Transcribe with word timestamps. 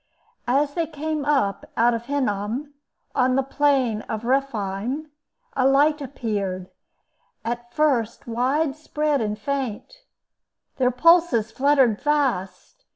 As 0.47 0.73
they 0.73 0.87
came 0.87 1.25
up 1.25 1.63
out 1.77 1.93
of 1.93 2.05
Hinnom, 2.05 2.73
on 3.13 3.35
the 3.35 3.43
plain 3.43 4.01
of 4.09 4.25
Rephaim, 4.25 5.11
a 5.55 5.67
light 5.67 6.01
appeared, 6.01 6.71
at 7.45 7.71
first 7.71 8.25
wide 8.25 8.75
spread 8.75 9.21
and 9.21 9.37
faint. 9.37 9.97
Their 10.77 10.89
pulses 10.89 11.51
fluttered 11.51 12.01
fast. 12.01 12.83